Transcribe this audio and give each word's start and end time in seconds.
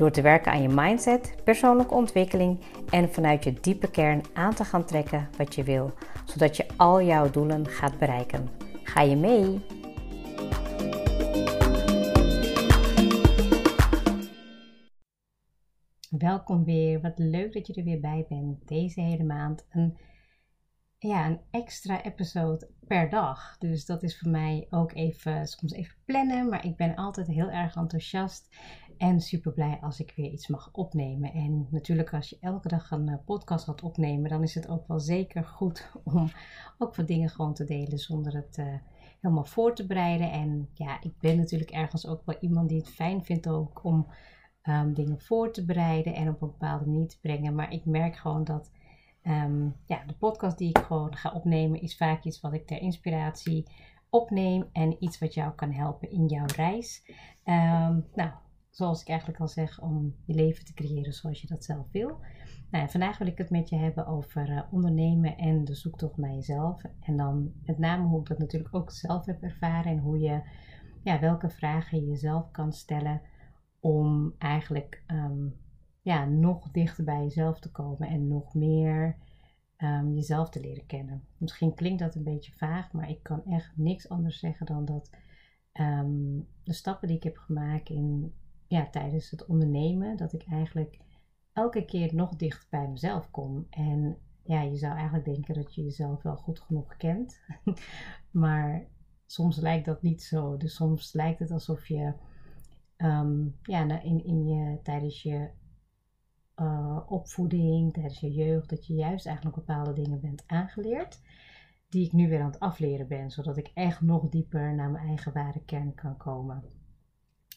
Door 0.00 0.10
te 0.10 0.22
werken 0.22 0.52
aan 0.52 0.62
je 0.62 0.68
mindset, 0.68 1.34
persoonlijke 1.44 1.94
ontwikkeling 1.94 2.60
en 2.90 3.12
vanuit 3.12 3.44
je 3.44 3.52
diepe 3.60 3.90
kern 3.90 4.22
aan 4.32 4.54
te 4.54 4.64
gaan 4.64 4.84
trekken 4.84 5.28
wat 5.36 5.54
je 5.54 5.62
wil, 5.62 5.92
zodat 6.24 6.56
je 6.56 6.66
al 6.76 7.02
jouw 7.02 7.30
doelen 7.30 7.66
gaat 7.66 7.98
bereiken. 7.98 8.48
Ga 8.82 9.00
je 9.00 9.16
mee? 9.16 9.60
Welkom 16.18 16.64
weer. 16.64 17.00
Wat 17.00 17.18
leuk 17.18 17.52
dat 17.52 17.66
je 17.66 17.74
er 17.74 17.84
weer 17.84 18.00
bij 18.00 18.26
bent. 18.28 18.68
Deze 18.68 19.00
hele 19.00 19.24
maand 19.24 19.66
een, 19.70 19.96
ja, 21.08 21.26
een 21.26 21.40
extra 21.50 22.02
episode 22.02 22.70
per 22.86 23.10
dag. 23.10 23.56
Dus 23.58 23.86
dat 23.86 24.02
is 24.02 24.18
voor 24.18 24.30
mij 24.30 24.66
ook 24.70 24.94
even 24.94 25.46
soms 25.46 25.72
even 25.72 25.96
plannen. 26.04 26.48
Maar 26.48 26.64
ik 26.64 26.76
ben 26.76 26.94
altijd 26.94 27.26
heel 27.26 27.50
erg 27.50 27.76
enthousiast 27.76 28.56
en 28.96 29.20
super 29.20 29.52
blij 29.52 29.78
als 29.80 30.00
ik 30.00 30.12
weer 30.16 30.30
iets 30.30 30.48
mag 30.48 30.68
opnemen. 30.72 31.32
En 31.32 31.66
natuurlijk, 31.70 32.14
als 32.14 32.30
je 32.30 32.36
elke 32.40 32.68
dag 32.68 32.90
een 32.90 33.08
eh, 33.08 33.24
podcast 33.24 33.64
gaat 33.64 33.82
opnemen, 33.82 34.30
dan 34.30 34.42
is 34.42 34.54
het 34.54 34.68
ook 34.68 34.86
wel 34.86 35.00
zeker 35.00 35.44
goed 35.44 35.90
om 36.04 36.30
ook 36.78 36.94
wat 36.94 37.06
dingen 37.06 37.28
gewoon 37.28 37.54
te 37.54 37.64
delen 37.64 37.98
zonder 37.98 38.34
het 38.34 38.58
uh, 38.58 38.74
helemaal 39.20 39.44
voor 39.44 39.74
te 39.74 39.86
bereiden. 39.86 40.30
En 40.32 40.68
ja, 40.74 41.00
ik 41.02 41.18
ben 41.18 41.36
natuurlijk 41.36 41.70
ergens 41.70 42.06
ook 42.06 42.22
wel 42.24 42.36
iemand 42.40 42.68
die 42.68 42.78
het 42.78 42.88
fijn 42.88 43.24
vindt 43.24 43.48
ook 43.48 43.84
om 43.84 44.06
um, 44.62 44.94
dingen 44.94 45.20
voor 45.20 45.52
te 45.52 45.64
bereiden 45.64 46.14
en 46.14 46.28
op 46.28 46.42
een 46.42 46.48
bepaalde 46.48 46.86
manier 46.86 47.08
te 47.08 47.20
brengen. 47.20 47.54
Maar 47.54 47.72
ik 47.72 47.84
merk 47.84 48.16
gewoon 48.16 48.44
dat 48.44 48.70
um, 49.24 49.76
ja, 49.84 50.04
de 50.06 50.14
podcast 50.14 50.58
die 50.58 50.68
ik 50.68 50.78
gewoon 50.78 51.16
ga 51.16 51.32
opnemen, 51.32 51.80
is 51.80 51.96
vaak 51.96 52.24
iets 52.24 52.40
wat 52.40 52.52
ik 52.52 52.66
ter 52.66 52.80
inspiratie 52.80 53.66
opneem 54.10 54.68
en 54.72 55.04
iets 55.04 55.18
wat 55.18 55.34
jou 55.34 55.52
kan 55.54 55.72
helpen 55.72 56.10
in 56.10 56.26
jouw 56.26 56.46
reis. 56.56 57.02
Um, 57.44 58.06
nou, 58.14 58.30
zoals 58.70 59.00
ik 59.00 59.08
eigenlijk 59.08 59.40
al 59.40 59.48
zeg, 59.48 59.80
om 59.80 60.14
je 60.24 60.34
leven 60.34 60.64
te 60.64 60.74
creëren 60.74 61.12
zoals 61.12 61.40
je 61.40 61.46
dat 61.46 61.64
zelf 61.64 61.86
wil. 61.90 62.20
Nou, 62.70 62.90
vandaag 62.90 63.18
wil 63.18 63.26
ik 63.26 63.38
het 63.38 63.50
met 63.50 63.68
je 63.68 63.76
hebben 63.76 64.06
over 64.06 64.50
uh, 64.50 64.62
ondernemen 64.70 65.36
en 65.36 65.64
de 65.64 65.74
zoektocht 65.74 66.16
naar 66.16 66.34
jezelf. 66.34 66.82
En 67.00 67.16
dan 67.16 67.52
met 67.64 67.78
name 67.78 68.06
hoe 68.06 68.20
ik 68.20 68.26
dat 68.26 68.38
natuurlijk 68.38 68.74
ook 68.74 68.90
zelf 68.90 69.26
heb 69.26 69.42
ervaren 69.42 69.92
en 69.92 69.98
hoe 69.98 70.18
je, 70.18 70.42
ja, 71.02 71.20
welke 71.20 71.50
vragen 71.50 72.00
je 72.00 72.06
jezelf 72.06 72.50
kan 72.50 72.72
stellen 72.72 73.22
om 73.80 74.34
eigenlijk 74.38 75.02
um, 75.06 75.54
ja, 76.02 76.24
nog 76.24 76.70
dichter 76.70 77.04
bij 77.04 77.22
jezelf 77.22 77.60
te 77.60 77.70
komen 77.70 78.08
en 78.08 78.28
nog 78.28 78.54
meer 78.54 79.16
um, 79.78 80.14
jezelf 80.14 80.50
te 80.50 80.60
leren 80.60 80.86
kennen. 80.86 81.24
Misschien 81.38 81.74
klinkt 81.74 81.98
dat 81.98 82.14
een 82.14 82.22
beetje 82.22 82.52
vaag, 82.52 82.92
maar 82.92 83.10
ik 83.10 83.22
kan 83.22 83.44
echt 83.44 83.76
niks 83.76 84.08
anders 84.08 84.38
zeggen 84.38 84.66
dan 84.66 84.84
dat 84.84 85.10
um, 85.72 86.46
de 86.64 86.72
stappen 86.72 87.08
die 87.08 87.16
ik 87.16 87.22
heb 87.22 87.36
gemaakt 87.36 87.88
in 87.88 88.34
ja, 88.66 88.90
tijdens 88.90 89.30
het 89.30 89.46
ondernemen, 89.46 90.16
dat 90.16 90.32
ik 90.32 90.44
eigenlijk 90.50 90.98
elke 91.52 91.84
keer 91.84 92.14
nog 92.14 92.36
dichter 92.36 92.66
bij 92.70 92.88
mezelf 92.88 93.30
kom. 93.30 93.66
En 93.70 94.16
ja, 94.42 94.62
je 94.62 94.76
zou 94.76 94.94
eigenlijk 94.94 95.24
denken 95.24 95.54
dat 95.54 95.74
je 95.74 95.82
jezelf 95.82 96.22
wel 96.22 96.36
goed 96.36 96.60
genoeg 96.60 96.96
kent. 96.96 97.40
maar 98.30 98.86
soms 99.26 99.56
lijkt 99.56 99.86
dat 99.86 100.02
niet 100.02 100.22
zo. 100.22 100.56
Dus 100.56 100.74
soms 100.74 101.12
lijkt 101.12 101.38
het 101.38 101.50
alsof 101.50 101.86
je 101.86 102.12
um, 102.96 103.56
ja, 103.62 104.02
in, 104.02 104.24
in 104.24 104.46
je, 104.46 104.78
tijdens 104.82 105.22
je 105.22 105.50
uh, 106.60 107.00
opvoeding, 107.08 107.92
tijdens 107.92 108.20
je 108.20 108.32
jeugd, 108.32 108.70
dat 108.70 108.86
je 108.86 108.94
juist 108.94 109.26
eigenlijk 109.26 109.56
bepaalde 109.56 109.92
dingen 109.92 110.20
bent 110.20 110.44
aangeleerd. 110.46 111.20
Die 111.88 112.06
ik 112.06 112.12
nu 112.12 112.28
weer 112.28 112.40
aan 112.40 112.50
het 112.50 112.60
afleren 112.60 113.08
ben, 113.08 113.30
zodat 113.30 113.56
ik 113.56 113.70
echt 113.74 114.00
nog 114.00 114.28
dieper 114.28 114.74
naar 114.74 114.90
mijn 114.90 115.06
eigen 115.06 115.32
ware 115.32 115.62
kern 115.64 115.94
kan 115.94 116.16
komen. 116.16 116.64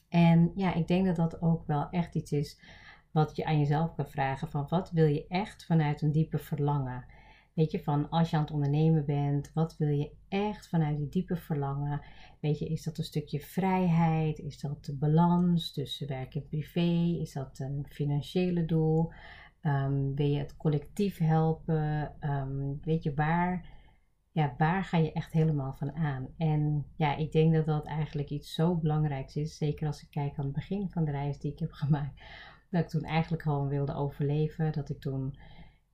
En 0.10 0.52
ja, 0.56 0.74
ik 0.74 0.88
denk 0.88 1.06
dat 1.06 1.16
dat 1.16 1.42
ook 1.42 1.68
wel 1.68 1.90
echt 1.90 2.16
iets 2.16 2.32
is 2.32 2.62
wat 3.12 3.36
je 3.36 3.46
aan 3.46 3.60
jezelf 3.60 3.96
kan 3.96 4.08
vragen: 4.08 4.50
van 4.50 4.66
wat 4.70 4.92
wil 4.92 5.06
je 5.06 5.28
echt 5.28 5.66
vanuit 5.66 6.02
een 6.02 6.12
diepe 6.12 6.38
verlangen? 6.38 7.06
Weet 7.54 7.72
je, 7.72 7.84
van 7.84 8.10
als 8.10 8.30
je 8.30 8.36
aan 8.36 8.44
het 8.44 8.52
ondernemen 8.52 9.06
bent, 9.06 9.52
wat 9.54 9.78
wil 9.78 9.88
je 9.88 10.12
echt 10.28 10.70
vanuit 10.70 10.98
die 10.98 11.10
diepe 11.10 11.36
verlangen? 11.36 12.02
Weet 12.40 12.60
je, 12.60 12.66
is 12.66 12.84
dat 12.84 12.98
een 12.98 13.04
stukje 13.04 13.40
vrijheid? 13.40 14.40
Is 14.40 14.60
dat 14.60 14.86
de 14.86 14.96
balans 14.96 15.74
tussen 15.74 16.08
werk 16.08 16.36
en 16.36 16.48
privé? 16.48 17.18
Is 17.20 17.34
dat 17.34 17.60
een 17.60 17.86
financiële 17.90 18.66
doel? 18.66 19.12
Um, 19.62 20.16
wil 20.16 20.28
je 20.28 20.38
het 20.38 20.58
collectief 20.58 21.18
helpen? 21.18 22.16
Um, 22.22 22.80
weet 22.82 23.04
je, 23.04 23.14
waar 23.14 23.82
ja, 24.34 24.54
waar 24.58 24.84
ga 24.84 24.98
je 24.98 25.12
echt 25.12 25.32
helemaal 25.32 25.74
van 25.74 25.96
aan? 25.96 26.28
En 26.38 26.86
ja, 26.96 27.16
ik 27.16 27.32
denk 27.32 27.54
dat 27.54 27.66
dat 27.66 27.86
eigenlijk 27.86 28.30
iets 28.30 28.54
zo 28.54 28.76
belangrijks 28.76 29.36
is. 29.36 29.58
Zeker 29.58 29.88
als 29.88 30.02
ik 30.02 30.10
kijk 30.10 30.38
aan 30.38 30.46
het 30.46 30.54
begin 30.54 30.90
van 30.90 31.06
de 31.06 31.12
reis 31.12 31.40
die 31.40 31.52
ik 31.52 31.60
heb 31.60 31.72
gemaakt. 31.84 32.22
Dat 32.70 32.84
ik 32.84 32.90
toen 32.90 33.04
eigenlijk 33.04 33.44
gewoon 33.44 33.68
wilde 33.68 33.94
overleven. 33.94 34.72
Dat 34.72 34.90
ik 34.90 35.00
toen 35.00 35.38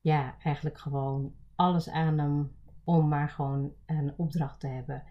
ja, 0.02 0.36
eigenlijk 0.44 0.78
gewoon 0.78 1.34
alles 1.60 1.90
aannam 1.90 2.52
om 2.84 3.08
maar 3.08 3.30
gewoon 3.30 3.74
een 3.86 4.14
opdracht 4.18 4.60
te 4.60 4.68
hebben. 4.68 5.04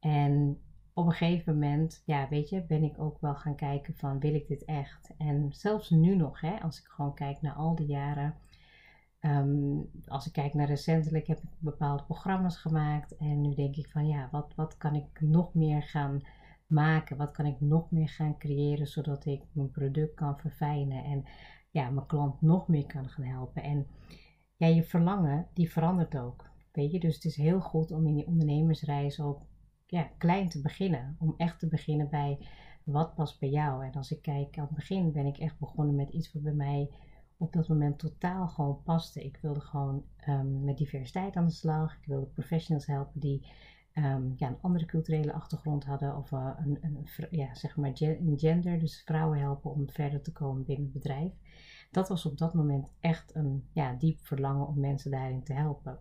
En 0.00 0.58
op 0.92 1.06
een 1.06 1.12
gegeven 1.12 1.52
moment, 1.52 2.02
ja, 2.04 2.28
weet 2.28 2.48
je, 2.48 2.62
ben 2.62 2.82
ik 2.82 3.00
ook 3.00 3.20
wel 3.20 3.34
gaan 3.34 3.54
kijken 3.54 3.94
van 3.94 4.18
wil 4.18 4.34
ik 4.34 4.46
dit 4.46 4.64
echt? 4.64 5.14
En 5.16 5.52
zelfs 5.52 5.90
nu 5.90 6.16
nog, 6.16 6.40
hè, 6.40 6.60
als 6.60 6.78
ik 6.80 6.86
gewoon 6.86 7.14
kijk 7.14 7.40
naar 7.40 7.54
al 7.54 7.74
die 7.74 7.86
jaren 7.86 8.34
Ehm, 9.18 9.80
als 10.06 10.26
ik 10.26 10.32
kijk 10.32 10.54
naar 10.54 10.66
recentelijk 10.66 11.26
heb 11.26 11.38
ik 11.42 11.48
bepaalde 11.58 12.02
programma's 12.02 12.56
gemaakt 12.56 13.16
en 13.16 13.40
nu 13.40 13.54
denk 13.54 13.76
ik 13.76 13.90
van 13.90 14.06
ja, 14.06 14.28
wat, 14.30 14.52
wat 14.56 14.76
kan 14.76 14.94
ik 14.94 15.20
nog 15.20 15.54
meer 15.54 15.82
gaan 15.82 16.20
maken? 16.66 17.16
Wat 17.16 17.30
kan 17.30 17.46
ik 17.46 17.60
nog 17.60 17.90
meer 17.90 18.08
gaan 18.08 18.38
creëren 18.38 18.86
zodat 18.86 19.24
ik 19.24 19.42
mijn 19.52 19.70
product 19.70 20.14
kan 20.14 20.38
verfijnen 20.38 21.04
en 21.04 21.24
ja, 21.70 21.90
mijn 21.90 22.06
klant 22.06 22.40
nog 22.40 22.68
meer 22.68 22.86
kan 22.86 23.08
gaan 23.08 23.24
helpen? 23.24 23.62
En 23.62 23.86
ja, 24.58 24.66
je 24.66 24.82
verlangen 24.82 25.46
die 25.54 25.72
verandert 25.72 26.18
ook. 26.18 26.50
Weet 26.72 26.92
je, 26.92 27.00
dus 27.00 27.14
het 27.14 27.24
is 27.24 27.36
heel 27.36 27.60
goed 27.60 27.90
om 27.90 28.06
in 28.06 28.16
je 28.16 28.26
ondernemersreis 28.26 29.20
ook 29.20 29.42
ja, 29.86 30.10
klein 30.18 30.48
te 30.48 30.60
beginnen. 30.60 31.16
Om 31.18 31.34
echt 31.36 31.58
te 31.58 31.68
beginnen 31.68 32.08
bij 32.10 32.38
wat 32.84 33.14
past 33.14 33.40
bij 33.40 33.48
jou. 33.48 33.84
En 33.84 33.92
als 33.92 34.10
ik 34.12 34.22
kijk 34.22 34.58
aan 34.58 34.66
het 34.66 34.74
begin 34.74 35.12
ben 35.12 35.26
ik 35.26 35.38
echt 35.38 35.58
begonnen 35.58 35.94
met 35.94 36.10
iets 36.10 36.32
wat 36.32 36.42
bij 36.42 36.52
mij 36.52 36.90
op 37.36 37.52
dat 37.52 37.68
moment 37.68 37.98
totaal 37.98 38.48
gewoon 38.48 38.82
paste. 38.82 39.24
Ik 39.24 39.38
wilde 39.42 39.60
gewoon 39.60 40.04
um, 40.28 40.64
met 40.64 40.78
diversiteit 40.78 41.36
aan 41.36 41.46
de 41.46 41.52
slag. 41.52 41.96
Ik 42.00 42.06
wilde 42.06 42.26
professionals 42.26 42.86
helpen 42.86 43.20
die 43.20 43.52
um, 43.94 44.32
ja, 44.36 44.48
een 44.48 44.60
andere 44.60 44.84
culturele 44.84 45.32
achtergrond 45.32 45.84
hadden. 45.84 46.16
Of 46.16 46.30
uh, 46.30 46.50
een, 46.56 46.78
een, 46.80 47.06
ja, 47.30 47.54
zeg 47.54 47.76
maar 47.76 47.90
een 47.94 48.38
gender. 48.38 48.78
Dus 48.78 49.02
vrouwen 49.04 49.38
helpen 49.38 49.70
om 49.70 49.90
verder 49.90 50.22
te 50.22 50.32
komen 50.32 50.64
binnen 50.64 50.84
het 50.84 50.92
bedrijf. 50.92 51.32
Dat 51.90 52.08
was 52.08 52.26
op 52.26 52.38
dat 52.38 52.54
moment 52.54 52.88
echt 53.00 53.34
een 53.34 53.68
ja, 53.72 53.94
diep 53.94 54.18
verlangen 54.26 54.66
om 54.66 54.80
mensen 54.80 55.10
daarin 55.10 55.42
te 55.42 55.52
helpen. 55.52 55.98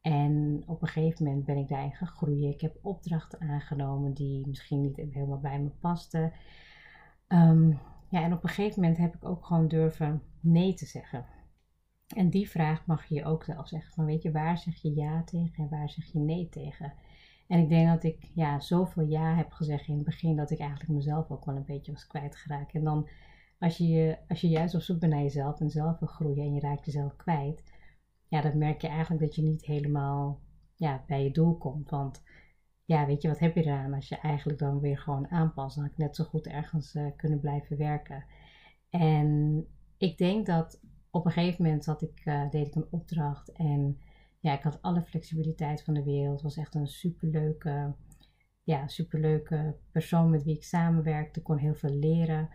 En 0.00 0.62
op 0.66 0.82
een 0.82 0.88
gegeven 0.88 1.24
moment 1.24 1.44
ben 1.44 1.56
ik 1.56 1.68
daarin 1.68 1.92
gaan 1.92 2.08
groeien. 2.08 2.50
Ik 2.50 2.60
heb 2.60 2.78
opdrachten 2.82 3.40
aangenomen 3.40 4.14
die 4.14 4.46
misschien 4.46 4.80
niet 4.80 4.96
helemaal 4.96 5.40
bij 5.40 5.60
me 5.60 5.70
pasten. 5.80 6.32
Um, 7.28 7.78
ja, 8.08 8.22
en 8.22 8.32
op 8.32 8.42
een 8.42 8.48
gegeven 8.48 8.80
moment 8.80 8.98
heb 8.98 9.14
ik 9.14 9.24
ook 9.24 9.46
gewoon 9.46 9.68
durven 9.68 10.22
nee 10.40 10.74
te 10.74 10.86
zeggen. 10.86 11.26
En 12.16 12.30
die 12.30 12.50
vraag 12.50 12.86
mag 12.86 13.06
je 13.06 13.24
ook 13.24 13.44
zelf 13.44 13.68
zeggen. 13.68 13.94
Van 13.94 14.04
weet 14.04 14.22
je, 14.22 14.32
waar 14.32 14.58
zeg 14.58 14.82
je 14.82 14.94
ja 14.94 15.22
tegen 15.24 15.64
en 15.64 15.68
waar 15.70 15.90
zeg 15.90 16.12
je 16.12 16.18
nee 16.18 16.48
tegen? 16.48 16.92
En 17.48 17.58
ik 17.58 17.68
denk 17.68 17.88
dat 17.88 18.04
ik 18.04 18.30
ja, 18.34 18.60
zoveel 18.60 19.06
ja 19.06 19.34
heb 19.34 19.52
gezegd 19.52 19.88
in 19.88 19.94
het 19.94 20.04
begin 20.04 20.36
dat 20.36 20.50
ik 20.50 20.58
eigenlijk 20.58 20.90
mezelf 20.90 21.30
ook 21.30 21.44
wel 21.44 21.56
een 21.56 21.64
beetje 21.64 21.92
was 21.92 22.06
kwijtgeraakt. 22.06 22.74
En 22.74 22.84
dan 22.84 23.08
als 23.62 23.76
je, 23.76 24.18
als 24.28 24.40
je 24.40 24.48
juist 24.48 24.74
op 24.74 24.80
zoek 24.80 24.98
bent 24.98 25.12
naar 25.12 25.22
jezelf 25.22 25.60
en 25.60 25.70
zelf 25.70 25.98
wil 25.98 26.08
groeien 26.08 26.44
en 26.44 26.54
je 26.54 26.60
raakt 26.60 26.84
jezelf 26.84 27.16
kwijt, 27.16 27.62
ja, 28.28 28.40
dan 28.40 28.58
merk 28.58 28.80
je 28.80 28.88
eigenlijk 28.88 29.20
dat 29.20 29.34
je 29.34 29.42
niet 29.42 29.64
helemaal 29.64 30.40
ja, 30.76 31.04
bij 31.06 31.24
je 31.24 31.30
doel 31.30 31.56
komt. 31.56 31.90
Want 31.90 32.22
ja, 32.84 33.06
weet 33.06 33.22
je, 33.22 33.28
wat 33.28 33.38
heb 33.38 33.54
je 33.54 33.64
eraan 33.64 33.94
als 33.94 34.08
je 34.08 34.16
eigenlijk 34.16 34.58
dan 34.58 34.80
weer 34.80 34.98
gewoon 34.98 35.30
aanpast? 35.30 35.74
Dan 35.74 35.84
had 35.84 35.92
ik 35.92 35.98
net 35.98 36.16
zo 36.16 36.24
goed 36.24 36.46
ergens 36.46 36.94
uh, 36.94 37.06
kunnen 37.16 37.40
blijven 37.40 37.76
werken. 37.76 38.24
En 38.90 39.66
ik 39.98 40.18
denk 40.18 40.46
dat 40.46 40.80
op 41.10 41.24
een 41.24 41.32
gegeven 41.32 41.64
moment 41.64 41.84
zat 41.84 42.02
ik, 42.02 42.22
uh, 42.24 42.50
deed 42.50 42.66
ik 42.66 42.74
een 42.74 42.86
opdracht 42.90 43.52
en 43.52 43.98
ja, 44.40 44.52
ik 44.52 44.62
had 44.62 44.82
alle 44.82 45.02
flexibiliteit 45.02 45.82
van 45.82 45.94
de 45.94 46.02
wereld. 46.02 46.42
Was 46.42 46.56
echt 46.56 46.74
een 46.74 46.86
superleuke, 46.86 47.94
ja, 48.62 48.88
superleuke 48.88 49.76
persoon 49.90 50.30
met 50.30 50.42
wie 50.42 50.56
ik 50.56 50.64
samenwerkte. 50.64 51.42
Kon 51.42 51.56
heel 51.56 51.74
veel 51.74 51.94
leren. 51.94 52.48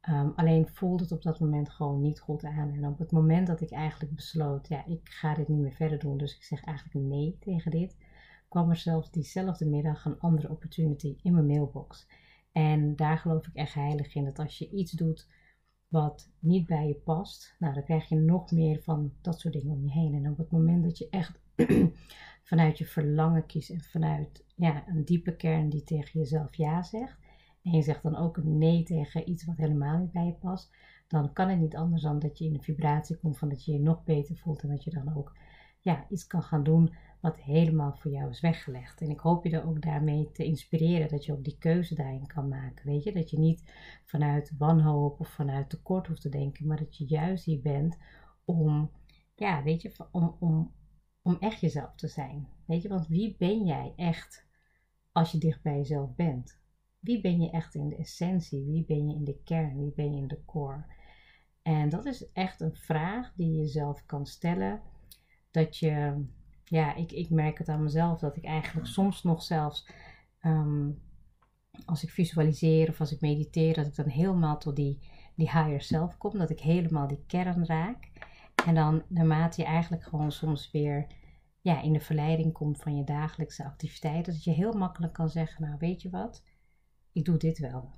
Ehm, 0.00 0.30
alleen 0.34 0.68
voelde 0.68 1.02
het 1.02 1.12
op 1.12 1.22
dat 1.22 1.40
moment 1.40 1.70
gewoon 1.70 2.00
niet 2.00 2.20
goed 2.20 2.44
aan. 2.44 2.72
En 2.72 2.86
op 2.86 2.98
het 2.98 3.12
moment 3.12 3.46
dat 3.46 3.60
ik 3.60 3.70
eigenlijk 3.70 4.14
besloot, 4.14 4.68
ja, 4.68 4.86
ik 4.86 5.08
ga 5.08 5.34
dit 5.34 5.48
niet 5.48 5.60
meer 5.60 5.72
verder 5.72 5.98
doen, 5.98 6.18
dus 6.18 6.36
ik 6.36 6.42
zeg 6.42 6.64
eigenlijk 6.64 7.06
nee 7.06 7.36
tegen 7.40 7.70
dit, 7.70 7.96
kwam 8.48 8.70
er 8.70 8.76
zelfs 8.76 9.10
diezelfde 9.10 9.66
middag 9.66 10.04
een 10.04 10.18
andere 10.18 10.50
opportunity 10.50 11.16
in 11.22 11.32
mijn 11.32 11.46
mailbox. 11.46 12.06
En 12.52 12.96
daar 12.96 13.18
geloof 13.18 13.46
ik 13.46 13.54
echt 13.54 13.74
heilig 13.74 14.14
in 14.14 14.24
dat 14.24 14.38
als 14.38 14.58
je 14.58 14.70
iets 14.70 14.92
doet 14.92 15.28
wat 15.88 16.30
niet 16.38 16.66
bij 16.66 16.86
je 16.86 16.94
past, 16.94 17.56
nou 17.58 17.74
dan 17.74 17.84
krijg 17.84 18.08
je 18.08 18.16
nog 18.16 18.50
meer 18.50 18.82
van 18.82 19.12
dat 19.20 19.40
soort 19.40 19.54
dingen 19.54 19.70
om 19.70 19.82
je 19.82 19.90
heen. 19.90 20.14
En 20.14 20.30
op 20.30 20.38
het 20.38 20.50
moment 20.50 20.82
dat 20.82 20.98
je 20.98 21.08
echt 21.08 21.40
vanuit 22.50 22.78
je 22.78 22.86
verlangen 22.86 23.46
kiest 23.46 23.70
en 23.70 23.80
vanuit 23.80 24.44
ja, 24.56 24.88
een 24.88 25.04
diepe 25.04 25.36
kern 25.36 25.68
die 25.68 25.84
tegen 25.84 26.20
jezelf 26.20 26.56
ja 26.56 26.82
zegt, 26.82 27.18
en 27.62 27.70
je 27.70 27.82
zegt 27.82 28.02
dan 28.02 28.16
ook 28.16 28.36
een 28.36 28.58
nee 28.58 28.82
tegen 28.82 29.30
iets 29.30 29.44
wat 29.44 29.56
helemaal 29.56 29.98
niet 29.98 30.12
bij 30.12 30.26
je 30.26 30.32
past, 30.32 30.76
dan 31.08 31.32
kan 31.32 31.48
het 31.48 31.58
niet 31.58 31.76
anders 31.76 32.02
dan 32.02 32.18
dat 32.18 32.38
je 32.38 32.44
in 32.44 32.52
de 32.52 32.62
vibratie 32.62 33.16
komt 33.16 33.38
van 33.38 33.48
dat 33.48 33.64
je 33.64 33.72
je 33.72 33.80
nog 33.80 34.04
beter 34.04 34.36
voelt 34.36 34.62
en 34.62 34.68
dat 34.68 34.84
je 34.84 34.90
dan 34.90 35.16
ook 35.16 35.36
ja, 35.80 36.06
iets 36.08 36.26
kan 36.26 36.42
gaan 36.42 36.62
doen 36.62 36.94
wat 37.20 37.36
helemaal 37.36 37.92
voor 37.96 38.10
jou 38.10 38.30
is 38.30 38.40
weggelegd. 38.40 39.00
En 39.00 39.10
ik 39.10 39.20
hoop 39.20 39.44
je 39.44 39.50
er 39.50 39.66
ook 39.66 39.82
daarmee 39.82 40.30
te 40.32 40.44
inspireren 40.44 41.08
dat 41.08 41.24
je 41.24 41.32
ook 41.32 41.44
die 41.44 41.58
keuze 41.58 41.94
daarin 41.94 42.26
kan 42.26 42.48
maken. 42.48 42.86
Weet 42.86 43.02
je, 43.02 43.12
dat 43.12 43.30
je 43.30 43.38
niet 43.38 43.72
vanuit 44.04 44.52
wanhoop 44.58 45.20
of 45.20 45.28
vanuit 45.28 45.70
tekort 45.70 46.06
hoeft 46.06 46.20
te 46.20 46.28
denken, 46.28 46.66
maar 46.66 46.76
dat 46.76 46.96
je 46.96 47.04
juist 47.04 47.44
hier 47.44 47.60
bent 47.60 47.98
om, 48.44 48.90
ja, 49.34 49.62
weet 49.62 49.82
je, 49.82 50.08
om, 50.10 50.36
om, 50.38 50.74
om 51.22 51.36
echt 51.40 51.60
jezelf 51.60 51.94
te 51.94 52.08
zijn. 52.08 52.48
Weet 52.66 52.82
je, 52.82 52.88
want 52.88 53.06
wie 53.06 53.36
ben 53.38 53.64
jij 53.64 53.92
echt 53.96 54.46
als 55.12 55.32
je 55.32 55.38
dicht 55.38 55.62
bij 55.62 55.76
jezelf 55.76 56.14
bent? 56.14 56.58
Wie 57.00 57.20
ben 57.20 57.40
je 57.40 57.50
echt 57.50 57.74
in 57.74 57.88
de 57.88 57.96
essentie? 57.96 58.64
Wie 58.64 58.84
ben 58.84 59.08
je 59.08 59.14
in 59.14 59.24
de 59.24 59.40
kern? 59.44 59.78
Wie 59.78 59.92
ben 59.94 60.12
je 60.12 60.20
in 60.20 60.28
de 60.28 60.44
core? 60.44 60.84
En 61.62 61.88
dat 61.88 62.06
is 62.06 62.32
echt 62.32 62.60
een 62.60 62.74
vraag 62.74 63.32
die 63.34 63.50
je 63.50 63.58
jezelf 63.58 64.06
kan 64.06 64.26
stellen. 64.26 64.80
Dat 65.50 65.76
je, 65.76 66.24
ja, 66.64 66.94
ik, 66.94 67.12
ik 67.12 67.30
merk 67.30 67.58
het 67.58 67.68
aan 67.68 67.82
mezelf 67.82 68.18
dat 68.18 68.36
ik 68.36 68.44
eigenlijk 68.44 68.86
soms 68.86 69.22
nog 69.22 69.42
zelfs, 69.42 69.90
ehm, 70.40 70.90
als 71.84 72.02
ik 72.02 72.10
visualiseer 72.10 72.88
of 72.88 73.00
als 73.00 73.12
ik 73.12 73.20
mediteer, 73.20 73.74
dat 73.74 73.86
ik 73.86 73.94
dan 73.94 74.08
helemaal 74.08 74.58
tot 74.58 74.76
die, 74.76 74.98
die 75.36 75.50
higher 75.50 75.80
self 75.80 76.16
kom. 76.16 76.38
Dat 76.38 76.50
ik 76.50 76.60
helemaal 76.60 77.06
die 77.06 77.24
kern 77.26 77.66
raak. 77.66 78.10
En 78.66 78.74
dan 78.74 79.02
naarmate 79.08 79.60
je 79.60 79.66
eigenlijk 79.66 80.04
gewoon 80.04 80.32
soms 80.32 80.70
weer 80.70 81.06
ja, 81.60 81.82
in 81.82 81.92
de 81.92 82.00
verleiding 82.00 82.52
komt 82.52 82.78
van 82.82 82.96
je 82.96 83.04
dagelijkse 83.04 83.64
activiteiten, 83.64 84.32
dat 84.32 84.44
je 84.44 84.50
heel 84.50 84.72
makkelijk 84.72 85.12
kan 85.12 85.28
zeggen, 85.28 85.62
nou 85.62 85.76
weet 85.78 86.02
je 86.02 86.10
wat, 86.10 86.42
ik 87.12 87.24
doe 87.24 87.36
dit 87.36 87.58
wel. 87.58 87.90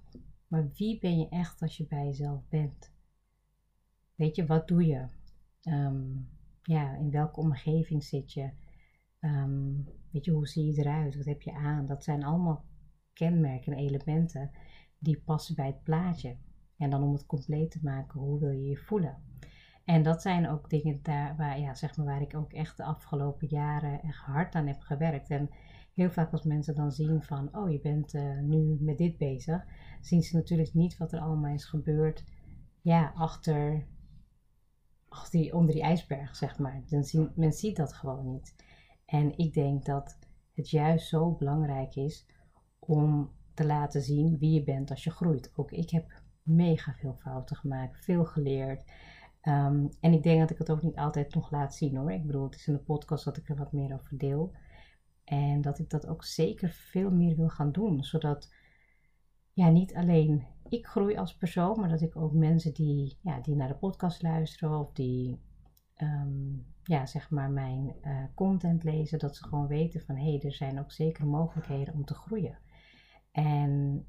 Maar 0.46 0.68
wie 0.76 0.98
ben 0.98 1.18
je 1.18 1.28
echt 1.28 1.62
als 1.62 1.76
je 1.76 1.86
bij 1.86 2.04
jezelf 2.04 2.48
bent? 2.48 2.92
Weet 4.14 4.36
je, 4.36 4.46
wat 4.46 4.68
doe 4.68 4.86
je? 4.86 5.06
Ehm, 5.62 6.10
ja, 6.62 6.96
in 6.96 7.10
welke 7.10 7.40
omgeving 7.40 8.04
zit 8.04 8.32
je? 8.32 8.50
Ehm, 9.18 9.72
weet 10.10 10.24
je, 10.24 10.30
hoe 10.30 10.48
zie 10.48 10.64
je 10.64 10.80
eruit? 10.80 11.16
Wat 11.16 11.24
heb 11.24 11.42
je 11.42 11.52
aan? 11.52 11.86
Dat 11.86 12.04
zijn 12.04 12.24
allemaal 12.24 12.64
kenmerken 13.12 13.72
en 13.72 13.78
elementen 13.78 14.50
die 14.98 15.20
passen 15.20 15.54
bij 15.54 15.66
het 15.66 15.82
plaatje. 15.82 16.36
En 16.76 16.90
dan 16.90 17.02
om 17.02 17.12
het 17.12 17.26
compleet 17.26 17.70
te 17.70 17.80
maken, 17.82 18.20
hoe 18.20 18.38
wil 18.38 18.50
je 18.50 18.68
je 18.68 18.76
voelen? 18.76 19.31
En 19.84 20.02
dat 20.02 20.22
zijn 20.22 20.48
ook 20.48 20.70
dingen 20.70 20.98
daar 21.02 21.36
waar, 21.36 21.60
ja, 21.60 21.74
zeg 21.74 21.96
maar, 21.96 22.06
waar 22.06 22.22
ik 22.22 22.36
ook 22.36 22.52
echt 22.52 22.76
de 22.76 22.84
afgelopen 22.84 23.48
jaren 23.48 24.02
echt 24.02 24.24
hard 24.24 24.54
aan 24.54 24.66
heb 24.66 24.80
gewerkt. 24.80 25.30
En 25.30 25.50
heel 25.94 26.10
vaak 26.10 26.32
als 26.32 26.42
mensen 26.42 26.74
dan 26.74 26.92
zien 26.92 27.22
van, 27.22 27.56
oh 27.56 27.70
je 27.70 27.80
bent 27.80 28.14
uh, 28.14 28.40
nu 28.40 28.76
met 28.80 28.98
dit 28.98 29.18
bezig, 29.18 29.64
zien 30.00 30.22
ze 30.22 30.36
natuurlijk 30.36 30.74
niet 30.74 30.96
wat 30.96 31.12
er 31.12 31.20
allemaal 31.20 31.54
is 31.54 31.64
gebeurd, 31.64 32.24
ja, 32.80 33.12
achter, 33.14 33.86
achter 35.08 35.40
die, 35.40 35.54
onder 35.54 35.74
die 35.74 35.82
ijsberg, 35.82 36.36
zeg 36.36 36.58
maar. 36.58 36.82
Dan 36.86 37.04
zien, 37.04 37.32
men 37.34 37.52
ziet 37.52 37.76
dat 37.76 37.92
gewoon 37.92 38.32
niet. 38.32 38.54
En 39.04 39.38
ik 39.38 39.54
denk 39.54 39.84
dat 39.84 40.18
het 40.54 40.70
juist 40.70 41.08
zo 41.08 41.32
belangrijk 41.32 41.94
is 41.94 42.26
om 42.78 43.30
te 43.54 43.66
laten 43.66 44.02
zien 44.02 44.38
wie 44.38 44.52
je 44.52 44.64
bent 44.64 44.90
als 44.90 45.04
je 45.04 45.10
groeit. 45.10 45.52
Ook 45.56 45.70
ik 45.70 45.90
heb 45.90 46.22
mega 46.42 46.94
veel 46.94 47.14
fouten 47.14 47.56
gemaakt, 47.56 48.04
veel 48.04 48.24
geleerd. 48.24 48.92
Um, 49.48 49.88
en 50.00 50.12
ik 50.12 50.22
denk 50.22 50.40
dat 50.40 50.50
ik 50.50 50.58
het 50.58 50.70
ook 50.70 50.82
niet 50.82 50.96
altijd 50.96 51.34
nog 51.34 51.50
laat 51.50 51.74
zien 51.74 51.96
hoor. 51.96 52.12
Ik 52.12 52.26
bedoel, 52.26 52.44
het 52.44 52.54
is 52.54 52.66
in 52.66 52.72
de 52.72 52.78
podcast 52.78 53.24
dat 53.24 53.36
ik 53.36 53.48
er 53.48 53.56
wat 53.56 53.72
meer 53.72 53.94
over 53.94 54.18
deel. 54.18 54.52
En 55.24 55.60
dat 55.60 55.78
ik 55.78 55.90
dat 55.90 56.06
ook 56.06 56.24
zeker 56.24 56.70
veel 56.70 57.10
meer 57.10 57.36
wil 57.36 57.48
gaan 57.48 57.72
doen. 57.72 58.04
Zodat 58.04 58.54
ja, 59.52 59.68
niet 59.68 59.94
alleen 59.94 60.46
ik 60.68 60.86
groei 60.86 61.16
als 61.16 61.36
persoon, 61.36 61.80
maar 61.80 61.88
dat 61.88 62.00
ik 62.00 62.16
ook 62.16 62.32
mensen 62.32 62.74
die, 62.74 63.18
ja, 63.20 63.40
die 63.40 63.56
naar 63.56 63.68
de 63.68 63.74
podcast 63.74 64.22
luisteren 64.22 64.78
of 64.78 64.92
die 64.92 65.40
um, 65.96 66.66
ja, 66.82 67.06
zeg 67.06 67.30
maar 67.30 67.50
mijn 67.50 67.94
uh, 68.02 68.24
content 68.34 68.84
lezen, 68.84 69.18
dat 69.18 69.36
ze 69.36 69.44
gewoon 69.44 69.66
weten 69.66 70.00
van 70.00 70.16
hé, 70.16 70.30
hey, 70.30 70.40
er 70.42 70.52
zijn 70.52 70.80
ook 70.80 70.92
zeker 70.92 71.26
mogelijkheden 71.26 71.94
om 71.94 72.04
te 72.04 72.14
groeien. 72.14 72.58
En 73.32 74.04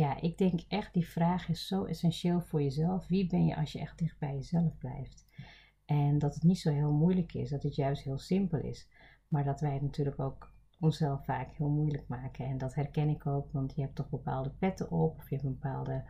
ja, 0.00 0.20
ik 0.20 0.38
denk 0.38 0.60
echt 0.68 0.94
die 0.94 1.08
vraag 1.08 1.48
is 1.48 1.66
zo 1.66 1.84
essentieel 1.84 2.40
voor 2.40 2.62
jezelf. 2.62 3.08
Wie 3.08 3.26
ben 3.26 3.46
je 3.46 3.56
als 3.56 3.72
je 3.72 3.78
echt 3.78 3.98
dicht 3.98 4.18
bij 4.18 4.34
jezelf 4.34 4.78
blijft? 4.78 5.26
En 5.84 6.18
dat 6.18 6.34
het 6.34 6.42
niet 6.42 6.58
zo 6.58 6.72
heel 6.72 6.92
moeilijk 6.92 7.34
is, 7.34 7.50
dat 7.50 7.62
het 7.62 7.74
juist 7.74 8.02
heel 8.02 8.18
simpel 8.18 8.58
is. 8.58 8.88
Maar 9.28 9.44
dat 9.44 9.60
wij 9.60 9.72
het 9.72 9.82
natuurlijk 9.82 10.20
ook 10.20 10.52
onszelf 10.78 11.24
vaak 11.24 11.52
heel 11.52 11.68
moeilijk 11.68 12.08
maken. 12.08 12.44
En 12.44 12.58
dat 12.58 12.74
herken 12.74 13.08
ik 13.08 13.26
ook, 13.26 13.52
want 13.52 13.74
je 13.74 13.80
hebt 13.82 13.94
toch 13.94 14.08
bepaalde 14.08 14.50
petten 14.50 14.90
op. 14.90 15.16
Of 15.16 15.28
je 15.28 15.34
hebt 15.34 15.46
een 15.46 15.58
bepaalde. 15.60 16.04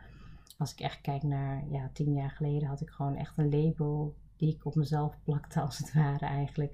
Als 0.57 0.71
ik 0.71 0.79
echt 0.79 1.01
kijk 1.01 1.23
naar 1.23 1.67
ja, 1.69 1.89
tien 1.93 2.13
jaar 2.13 2.31
geleden, 2.31 2.67
had 2.67 2.81
ik 2.81 2.89
gewoon 2.89 3.15
echt 3.15 3.37
een 3.37 3.49
label 3.49 4.15
die 4.37 4.55
ik 4.55 4.65
op 4.65 4.75
mezelf 4.75 5.17
plakte, 5.23 5.61
als 5.61 5.77
het 5.77 5.93
ware 5.93 6.25
eigenlijk. 6.25 6.73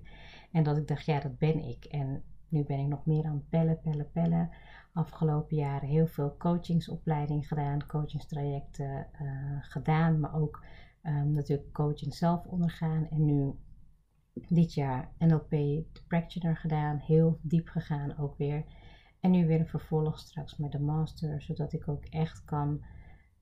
En 0.51 0.63
dat 0.63 0.77
ik 0.77 0.87
dacht, 0.87 1.05
ja, 1.05 1.19
dat 1.19 1.37
ben 1.37 1.63
ik. 1.63 1.85
En 1.85 2.23
nu 2.47 2.63
ben 2.63 2.79
ik 2.79 2.87
nog 2.87 3.05
meer 3.05 3.25
aan 3.25 3.35
het 3.35 3.49
pellen, 3.49 3.79
pellen, 3.81 4.11
pellen. 4.11 4.49
Afgelopen 4.97 5.57
jaren 5.57 5.89
heel 5.89 6.07
veel 6.07 6.35
coachingsopleiding 6.37 7.47
gedaan, 7.47 7.85
coachingstrajecten 7.87 9.07
uh, 9.21 9.57
gedaan, 9.61 10.19
maar 10.19 10.35
ook 10.35 10.63
um, 11.03 11.31
natuurlijk 11.31 11.73
coaching 11.73 12.13
zelf 12.13 12.45
ondergaan. 12.45 13.07
En 13.09 13.25
nu 13.25 13.53
dit 14.33 14.73
jaar 14.73 15.11
NLP 15.17 15.49
de 15.49 16.01
Practitioner 16.07 16.57
gedaan, 16.57 16.97
heel 16.97 17.39
diep 17.41 17.67
gegaan 17.67 18.17
ook 18.17 18.37
weer. 18.37 18.65
En 19.19 19.31
nu 19.31 19.47
weer 19.47 19.59
een 19.59 19.67
vervolg 19.67 20.19
straks 20.19 20.57
met 20.57 20.71
de 20.71 20.79
Master, 20.79 21.41
zodat 21.41 21.73
ik 21.73 21.87
ook 21.87 22.05
echt 22.05 22.43
kan, 22.45 22.85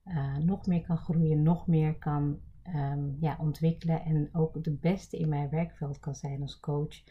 uh, 0.04 0.36
nog 0.36 0.66
meer 0.66 0.82
kan 0.82 0.98
groeien, 0.98 1.42
nog 1.42 1.66
meer 1.66 1.98
kan 1.98 2.38
um, 2.74 3.16
ja, 3.20 3.36
ontwikkelen 3.40 4.04
en 4.04 4.28
ook 4.32 4.64
de 4.64 4.72
beste 4.72 5.18
in 5.18 5.28
mijn 5.28 5.48
werkveld 5.48 5.98
kan 5.98 6.14
zijn 6.14 6.42
als 6.42 6.60
coach 6.60 7.02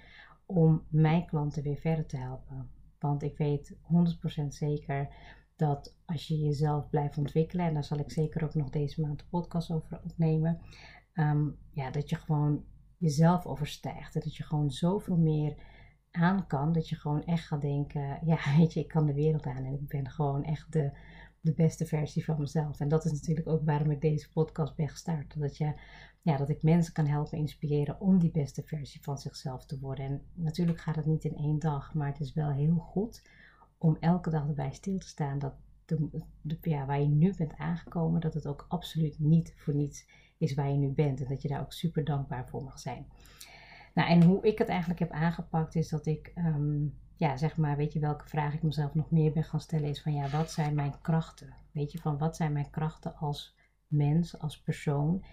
om 0.46 0.84
mijn 0.90 1.26
klanten 1.26 1.64
weer 1.64 1.78
verder 1.78 2.06
te 2.06 2.18
helpen. 2.18 2.75
Want 3.00 3.24
ik 3.24 3.38
weet 3.38 3.76
100% 4.42 4.48
zeker 4.48 5.08
dat 5.56 5.98
als 6.06 6.28
je 6.28 6.38
jezelf 6.38 6.90
blijft 6.90 7.18
ontwikkelen, 7.18 7.66
en 7.66 7.74
daar 7.74 7.84
zal 7.84 8.00
ik 8.00 8.12
zeker 8.12 8.44
ook 8.44 8.54
nog 8.54 8.70
deze 8.70 9.02
maand 9.02 9.20
de 9.20 9.26
podcast 9.30 9.72
over 9.72 10.00
opnemen, 10.04 10.62
um, 11.14 11.58
ja, 11.72 11.92
dat 11.92 12.10
je 12.10 12.16
gewoon 12.16 12.64
jezelf 12.98 13.46
overstijgt. 13.46 14.16
En 14.16 14.22
dat 14.22 14.36
je 14.36 14.44
gewoon 14.44 14.72
zoveel 14.72 15.18
meer 15.18 15.56
aan 16.12 16.48
kan, 16.48 16.72
dat 16.72 16.90
je 16.90 16.96
gewoon 16.96 17.24
echt 17.24 17.48
gaat 17.48 17.62
denken, 17.62 18.20
ja, 18.26 18.38
weet 18.58 18.74
je, 18.74 18.80
ik 18.80 18.88
kan 18.88 19.06
de 19.06 19.14
wereld 19.14 19.46
aan 19.46 19.66
en 19.66 19.74
ik 19.74 19.88
ben 19.88 20.10
gewoon 20.10 20.44
echt 20.44 20.72
de, 20.72 20.92
de 21.42 21.54
beste 21.54 21.86
versie 21.86 22.26
van 22.26 22.40
mezelf. 22.40 22.80
En 22.80 22.88
dat 22.88 23.06
is 23.06 23.12
natuurlijk 23.12 23.48
ook 23.48 23.66
waarom 23.66 23.92
ik 23.92 24.02
deze 24.02 24.32
podcast 24.32 24.76
ben 24.76 24.90
gestart. 24.90 25.40
Dat, 25.40 25.58
je, 25.58 25.74
ja, 26.26 26.38
dat 26.38 26.50
ik 26.50 26.64
mensen 26.64 26.94
kan 26.94 27.06
helpen 27.06 27.38
inspireren 27.38 28.00
om 28.00 28.20
die 28.20 28.32
beste 28.32 28.64
versie 28.64 29.04
van 29.04 29.18
zichzelf 29.18 29.66
te 29.66 29.80
worden. 29.80 30.06
En 30.06 30.22
natuurlijk 30.34 30.80
gaat 30.80 30.96
het 30.96 31.06
niet 31.06 31.24
in 31.24 31.36
één 31.36 31.60
dag, 31.60 31.94
maar 31.94 32.08
het 32.08 32.20
is 32.20 32.34
wel 32.34 32.50
heel 32.50 32.76
goed 32.76 33.30
om 33.78 33.98
elke 34.00 34.30
dag 34.30 34.48
erbij 34.48 34.74
stil 34.74 34.98
te 34.98 35.08
staan 35.08 35.40
dat 35.40 35.54
de, 35.86 36.10
ja, 36.62 36.86
waar 36.86 37.00
je 37.00 37.08
nu 37.08 37.34
bent 37.38 37.56
aangekomen, 37.58 38.22
dat 38.22 38.34
het 38.34 38.48
ook 38.48 38.66
absoluut 38.68 39.20
niet 39.20 39.54
voor 39.56 39.76
niets 39.76 40.08
is 40.38 40.54
waar 40.54 40.70
je 40.70 40.78
nu 40.78 40.90
bent. 40.90 41.22
En 41.22 41.28
dat 41.28 41.42
je 41.42 41.48
daar 41.48 41.62
ook 41.62 41.74
super 41.74 42.04
dankbaar 42.04 42.48
voor 42.48 42.64
mag 42.64 42.80
zijn. 42.80 43.08
Nou, 43.94 44.10
en 44.10 44.24
hoe 44.24 44.44
ik 44.44 44.58
het 44.58 44.68
eigenlijk 44.68 45.00
heb 45.00 45.12
aangepakt 45.12 45.76
is 45.76 45.90
dat 45.90 46.06
ik, 46.06 46.32
ehm, 46.36 46.86
ja, 47.16 47.38
zeg 47.38 47.58
maar, 47.58 47.78
weet 47.78 47.94
je 47.94 48.00
welke 48.00 48.28
vraag 48.28 48.54
ik 48.54 48.64
mezelf 48.64 48.94
nog 48.94 49.12
meer 49.12 49.32
ben 49.32 49.44
gaan 49.44 49.60
stellen 49.60 49.90
is 49.90 50.02
van, 50.02 50.14
ja, 50.14 50.30
wat 50.30 50.52
zijn 50.52 50.76
mijn 50.76 51.02
krachten? 51.02 51.54
Weet 51.72 51.92
je, 51.92 52.00
van 52.00 52.18
wat 52.18 52.36
zijn 52.36 52.54
mijn 52.54 52.70
krachten 52.70 53.16
als 53.16 53.56
mens, 53.88 54.40
als 54.40 54.62
persoon? 54.62 55.24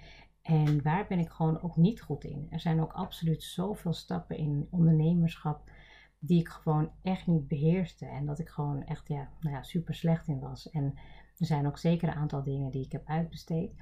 En 0.43 0.83
waar 0.83 1.07
ben 1.07 1.19
ik 1.19 1.29
gewoon 1.29 1.63
ook 1.63 1.77
niet 1.77 2.01
goed 2.01 2.25
in? 2.25 2.47
Er 2.51 2.61
zijn 2.61 2.81
ook 2.81 2.93
absoluut 2.93 3.43
zoveel 3.43 3.93
stappen 3.93 4.37
in 4.37 4.67
ondernemerschap 4.71 5.71
die 6.19 6.41
ik 6.41 6.49
gewoon 6.49 6.91
echt 7.03 7.27
niet 7.27 7.49
beheerste. 7.49 8.07
En 8.07 8.27
dat 8.27 8.39
ik 8.39 8.49
gewoon 8.49 8.85
echt 8.85 9.09
ja, 9.09 9.29
nou 9.41 9.57
ja, 9.57 9.63
super 9.63 9.95
slecht 9.95 10.29
in 10.29 10.41
was. 10.41 10.71
En 10.71 10.95
er 11.39 11.47
zijn 11.47 11.67
ook 11.67 11.79
zeker 11.79 12.09
een 12.09 12.15
aantal 12.15 12.43
dingen 12.43 12.71
die 12.71 12.85
ik 12.85 12.93
heb 12.93 13.07
uitbesteed. 13.07 13.73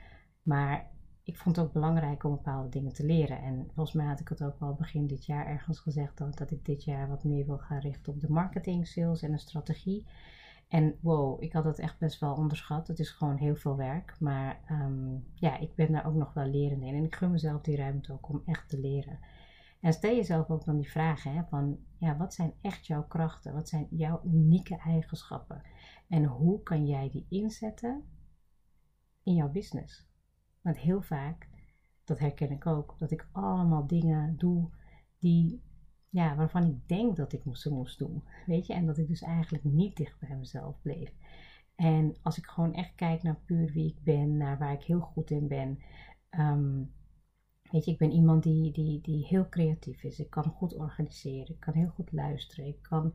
Maar 0.43 0.90
ik 1.23 1.37
vond 1.37 1.57
het 1.57 1.64
ook 1.64 1.73
belangrijk 1.73 2.25
om 2.25 2.31
bepaalde 2.31 2.69
dingen 2.69 2.93
te 2.93 3.07
leren. 3.07 3.43
En 3.43 3.71
volgens 3.75 3.93
mij 3.93 4.07
had 4.07 4.21
ik 4.21 4.29
het 4.29 4.43
ook 4.43 4.61
wel 4.61 4.75
begin 4.75 5.07
dit 5.07 5.26
jaar 5.26 5.47
ergens 5.47 5.79
gezegd 5.79 6.19
dat, 6.19 6.38
dat 6.38 6.50
ik 6.50 6.64
dit 6.64 6.85
jaar 6.85 7.09
wat 7.09 7.25
meer 7.25 7.47
wil 7.47 7.59
gaan 7.59 7.81
richten 7.81 8.12
op 8.12 8.21
de 8.21 8.31
marketing, 8.31 8.87
sales 8.87 9.23
en 9.23 9.31
de 9.31 9.38
strategie. 9.38 10.07
En 10.71 10.99
wow, 11.00 11.43
ik 11.43 11.53
had 11.53 11.65
het 11.65 11.79
echt 11.79 11.99
best 11.99 12.21
wel 12.21 12.35
onderschat. 12.35 12.89
Het 12.89 12.99
is 12.99 13.11
gewoon 13.11 13.37
heel 13.37 13.57
veel 13.57 13.77
werk. 13.77 14.17
Maar 14.21 14.61
ehm, 14.67 15.17
ja, 15.35 15.59
ik 15.59 15.75
ben 15.75 15.93
daar 15.93 16.07
ook 16.07 16.15
nog 16.15 16.33
wel 16.33 16.47
lerend 16.47 16.83
in. 16.83 16.95
En 16.95 17.05
ik 17.05 17.15
gun 17.15 17.31
mezelf 17.31 17.61
die 17.61 17.77
ruimte 17.77 18.12
ook 18.12 18.29
om 18.29 18.43
echt 18.45 18.69
te 18.69 18.81
leren. 18.81 19.19
En 19.81 19.93
stel 19.93 20.15
jezelf 20.15 20.50
ook 20.50 20.65
dan 20.65 20.77
die 20.77 20.91
vragen 20.91 21.35
hè, 21.35 21.43
van, 21.45 21.79
ja, 21.99 22.17
wat 22.17 22.35
zijn 22.35 22.53
echt 22.61 22.87
jouw 22.87 23.07
krachten? 23.07 23.53
Wat 23.53 23.69
zijn 23.69 23.87
jouw 23.91 24.21
unieke 24.25 24.77
eigenschappen? 24.77 25.62
En 26.09 26.25
hoe 26.25 26.62
kan 26.62 26.87
jij 26.87 27.11
die 27.11 27.27
inzetten 27.29 28.05
in 29.23 29.35
jouw 29.35 29.50
business? 29.50 30.09
Want 30.61 30.79
heel 30.79 31.03
vaak, 31.03 31.49
dat 32.05 32.19
herken 32.19 32.50
ik 32.50 32.67
ook, 32.67 32.99
dat 32.99 33.11
ik 33.11 33.29
allemaal 33.33 33.87
dingen 33.87 34.37
doe 34.37 34.71
die, 35.19 35.62
ja, 36.11 36.37
waarvan 36.37 36.64
ik 36.64 36.88
denk 36.88 37.17
dat 37.17 37.33
ik 37.33 37.43
ze 37.52 37.73
moest 37.73 37.99
doen. 37.99 38.23
Weet 38.47 38.67
je, 38.67 38.73
en 38.75 38.87
dat 38.87 38.99
ik 38.99 39.09
dus 39.09 39.23
eigenlijk 39.23 39.64
niet 39.64 39.97
dicht 39.97 40.19
bij 40.19 40.37
mezelf 40.37 40.76
bleef. 40.83 41.12
En 41.75 42.17
als 42.23 42.38
ik 42.38 42.47
gewoon 42.47 42.75
echt 42.75 42.95
kijk 42.95 43.23
naar 43.23 43.40
puur 43.45 43.73
wie 43.73 43.87
ik 43.87 44.02
ben, 44.02 44.37
naar 44.37 44.59
waar 44.59 44.73
ik 44.73 44.83
heel 44.83 45.00
goed 45.00 45.31
in 45.31 45.49
ben. 45.49 45.79
Ehm, 46.31 46.83
weet 47.71 47.85
je, 47.85 47.90
ik 47.90 47.99
ben 47.99 48.11
iemand 48.11 48.43
die, 48.43 48.73
die, 48.73 49.00
die 49.00 49.26
heel 49.26 49.49
creatief 49.49 50.02
is. 50.02 50.19
Ik 50.19 50.31
kan 50.31 50.45
goed 50.45 50.75
organiseren. 50.75 51.55
Ik 51.55 51.61
kan 51.61 51.75
heel 51.75 51.93
goed 51.95 52.12
luisteren. 52.12 52.67
Ik 52.67 52.83
kan 52.83 53.14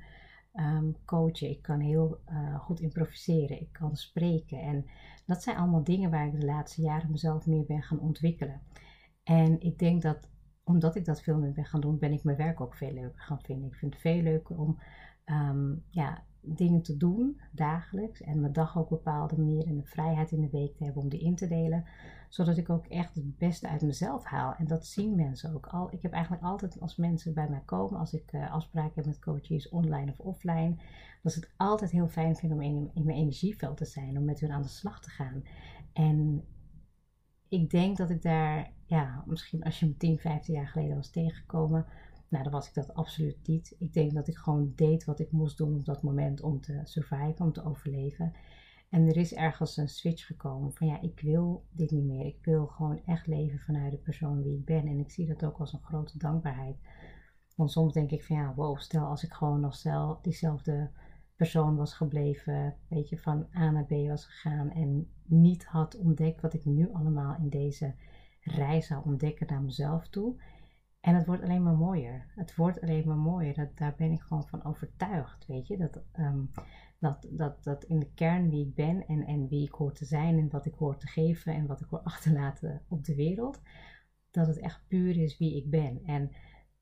um, 0.54 0.96
coachen. 1.06 1.50
Ik 1.50 1.62
kan 1.62 1.80
heel 1.80 2.20
uh, 2.30 2.60
goed 2.60 2.80
improviseren. 2.80 3.62
Ik 3.62 3.72
kan 3.72 3.96
spreken. 3.96 4.60
En 4.60 4.86
dat 5.26 5.44
zijn 5.44 5.58
allemaal 5.58 5.84
dingen 5.84 6.12
waar 6.12 6.28
ik 6.28 6.40
de 6.40 6.46
laatste 6.46 6.82
jaren 6.82 7.12
mezelf 7.12 7.46
meer 7.46 7.66
ben 7.66 7.84
gaan 7.84 8.00
ontwikkelen. 8.00 8.62
En 9.24 9.62
ik 9.62 9.80
denk 9.80 10.02
dat 10.02 10.30
omdat 10.66 10.96
ik 10.96 11.06
dat 11.06 11.22
veel 11.22 11.38
meer 11.38 11.52
ben 11.52 11.66
gaan 11.66 11.82
doen, 11.82 12.00
ben 12.00 12.12
ik 12.12 12.24
mijn 12.24 12.38
werk 12.38 12.62
ook 12.62 12.76
veel 12.76 12.94
leuker 12.94 13.22
gaan 13.22 13.42
vinden. 13.42 13.68
Ik 13.68 13.76
vind 13.76 13.94
het 13.94 14.02
veel 14.02 14.22
leuker 14.22 14.58
om 14.58 14.80
um, 15.26 15.84
ja, 15.90 16.24
dingen 16.42 16.82
te 16.82 16.98
doen 16.98 17.42
dagelijks 17.52 18.22
en 18.22 18.40
mijn 18.40 18.54
dag 18.54 18.78
ook 18.78 18.90
bepaalde 18.90 19.38
manier 19.38 19.68
en 19.68 19.76
de 19.76 19.86
vrijheid 19.86 20.32
in 20.32 20.42
de 20.42 20.50
week 20.50 20.76
te 20.76 20.84
hebben 20.84 21.02
om 21.02 21.10
die 21.10 21.20
in 21.20 21.36
te 21.36 21.48
delen, 21.48 21.86
zodat 22.30 22.58
ik 22.58 22.70
ook 22.70 22.86
echt 22.86 23.16
het 23.16 23.38
beste 23.38 23.68
uit 23.68 23.82
mezelf 23.82 24.24
haal. 24.24 24.56
En 24.56 24.68
dat 24.68 24.86
zien 24.86 25.16
mensen 25.16 25.54
ook 25.54 25.68
al. 25.68 25.94
Ik 25.94 26.02
heb 26.02 26.12
eigenlijk 26.12 26.44
altijd 26.44 26.80
als 26.82 26.96
mensen 26.96 27.34
bij 27.34 27.50
mij 27.50 27.62
komen, 27.66 28.00
als 28.00 28.14
ik 28.14 28.34
uh, 28.34 28.52
afspraken 28.52 28.94
heb 28.96 29.06
met 29.06 29.20
coaches 29.20 29.70
online 29.70 30.12
of 30.12 30.20
offline, 30.20 30.76
dat 31.22 31.34
ze 31.34 31.40
het 31.40 31.50
altijd 31.58 31.92
heel 31.92 32.08
fijn 32.08 32.36
vinden 32.36 32.58
om 32.58 32.64
in, 32.64 32.92
in 32.94 33.06
mijn 33.06 33.18
energieveld 33.18 33.78
te 33.78 33.86
zijn, 33.86 34.18
om 34.18 34.26
met 34.26 34.40
hun 34.40 34.52
aan 34.52 34.62
de 34.62 34.68
slag 34.68 35.02
te 35.02 35.10
gaan. 35.10 35.44
En 35.94 36.44
ik 37.50 37.70
denk 37.70 37.98
dat 37.98 38.10
ik 38.10 38.22
daar, 38.22 38.72
ja, 38.86 39.24
misschien 39.26 39.64
als 39.64 39.80
je 39.80 39.86
me 39.86 39.98
10, 39.98 40.18
15 40.18 40.54
jaar 40.54 40.68
geleden 40.68 40.96
was 40.96 41.10
tegengekomen, 41.10 41.86
nou, 42.30 42.44
dan 42.44 42.52
was 42.52 42.68
ik 42.68 42.74
dat 42.74 42.94
absoluut 42.94 43.48
niet. 43.48 43.76
Ik 43.80 43.94
denk 43.94 44.14
dat 44.14 44.28
ik 44.28 44.38
gewoon 44.38 44.74
deed 44.76 45.06
wat 45.06 45.20
ik 45.20 45.32
moest 45.32 45.58
doen 45.58 45.76
op 45.76 45.86
dat 45.86 46.04
moment 46.04 46.42
om 46.42 46.62
te 46.62 46.82
surviven, 46.84 47.46
om 47.46 47.54
te 47.54 47.66
overleven. 47.66 48.34
En 48.90 49.08
er 49.08 49.18
is 49.18 49.34
ergens 49.34 49.78
een 49.78 49.90
switch 49.90 50.26
gekomen 50.26 50.74
van 50.74 50.88
ja, 50.88 51.02
ik 51.02 51.20
wil 51.20 51.66
dit 51.72 51.92
niet 51.92 52.04
meer. 52.04 52.26
Ik 52.26 52.38
wil 52.42 52.68
gewoon 52.68 53.02
echt 53.06 53.28
leven 53.28 53.60
vanuit 53.60 53.92
de 53.92 53.98
persoon 53.98 54.44
wie 54.44 54.58
ik 54.58 54.66
ben. 54.66 54.88
En 54.88 55.00
ik 55.00 55.12
zie 55.12 55.28
dat 55.28 55.46
ook 55.46 55.58
als 55.58 55.74
een 55.74 55.84
grote 55.84 56.18
dankbaarheid. 56.18 56.78
Want 57.56 57.72
soms 57.72 57.94
denk 57.94 58.12
ik 58.12 58.24
van 58.24 58.36
ja, 58.36 58.54
wow, 58.56 58.80
stel 58.80 59.06
als 59.06 59.24
ik 59.24 59.34
gewoon 59.34 59.60
nog 59.60 59.76
zelf 59.76 60.22
diezelfde 60.22 60.90
persoon 61.36 61.76
was 61.76 61.94
gebleven, 61.94 62.76
weet 62.88 63.10
je, 63.10 63.18
van 63.18 63.48
A 63.58 63.72
naar 63.72 63.86
B 63.86 64.08
was 64.08 64.26
gegaan 64.26 64.72
en 64.72 65.08
niet 65.26 65.66
had 65.66 65.98
ontdekt 65.98 66.42
wat 66.42 66.54
ik 66.54 66.66
nu 66.66 66.94
allemaal 66.94 67.36
in 67.36 67.50
deze 67.50 67.96
reis 68.42 68.88
zou 68.88 69.06
ontdekken 69.06 69.48
naar 69.48 69.62
mezelf 69.62 70.08
toe. 70.08 70.36
En 71.00 71.16
het 71.16 71.26
wordt 71.26 71.44
alleen 71.44 71.64
maar 71.64 71.76
mooier. 71.76 72.26
Het 72.36 72.56
wordt 72.56 72.82
alleen 72.82 73.08
maar 73.08 73.18
mooier. 73.18 73.54
Dat, 73.54 73.78
daar 73.78 73.94
ben 73.98 74.12
ik 74.12 74.22
gewoon 74.22 74.48
van 74.48 74.64
overtuigd, 74.64 75.46
weet 75.46 75.68
je. 75.68 75.78
Dat, 75.78 76.04
ehm, 76.12 76.44
dat, 77.00 77.28
dat, 77.30 77.64
dat 77.64 77.84
in 77.84 78.00
de 78.00 78.12
kern 78.14 78.50
wie 78.50 78.68
ik 78.68 78.76
ben 78.76 79.08
en, 79.08 79.26
en 79.26 79.48
wie 79.48 79.66
ik 79.66 79.72
hoor 79.72 79.94
te 79.94 80.06
zijn 80.06 80.38
en 80.38 80.50
wat 80.50 80.66
ik 80.66 80.74
hoor 80.74 80.98
te 80.98 81.08
geven 81.08 81.54
en 81.54 81.66
wat 81.66 81.82
ik 81.82 81.88
hoor 81.90 82.02
achterlaten 82.12 82.82
op 82.88 83.04
de 83.04 83.16
wereld, 83.16 83.62
dat 84.32 84.48
het 84.48 84.60
echt 84.60 84.88
puur 84.88 85.18
is 85.18 85.38
wie 85.38 85.58
ik 85.58 85.70
ben. 85.70 86.04
En 86.06 86.32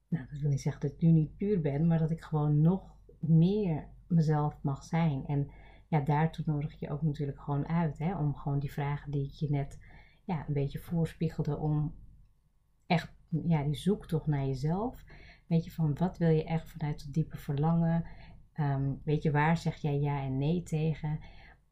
nou, 0.08 0.26
dat 0.30 0.40
wil 0.40 0.50
niet 0.50 0.62
zeggen 0.62 0.82
dat 0.82 0.92
ik 0.92 1.02
nu 1.02 1.12
niet 1.12 1.38
puur 1.38 1.62
ben, 1.62 1.88
maar 1.88 2.00
dat 2.00 2.12
ik 2.12 2.22
gewoon 2.22 2.62
nog 2.62 2.96
meer 3.20 3.88
mezelf 4.14 4.60
mag 4.62 4.84
zijn. 4.84 5.26
En 5.26 5.50
ja, 5.88 6.00
daartoe 6.00 6.46
nodig 6.48 6.80
je 6.80 6.90
ook 6.90 7.02
natuurlijk 7.02 7.40
gewoon 7.40 7.68
uit. 7.68 7.98
Hè, 7.98 8.18
om 8.18 8.36
gewoon 8.36 8.60
die 8.60 8.72
vragen 8.72 9.12
die 9.12 9.26
ik 9.26 9.34
je 9.34 9.50
net 9.50 9.80
ja, 10.24 10.48
een 10.48 10.54
beetje 10.54 10.80
voorspiegelde. 10.80 11.58
Om 11.58 11.96
echt 12.86 13.14
ja, 13.30 13.64
die 13.64 13.76
zoektocht 13.76 14.28
naar 14.28 14.46
jezelf. 14.46 15.04
Weet 15.48 15.66
je, 15.66 15.72
van 15.72 15.98
wat 15.98 16.18
wil 16.18 16.30
je 16.30 16.44
echt 16.44 16.72
vanuit 16.72 17.02
het 17.02 17.14
diepe 17.14 17.38
verlangen? 17.38 18.06
Um, 18.60 19.02
weet 19.04 19.24
je, 19.24 19.32
waar 19.32 19.58
zeg 19.58 19.76
jij 19.76 20.00
ja 20.00 20.22
en 20.22 20.38
nee 20.38 20.64
tegen? 20.64 21.20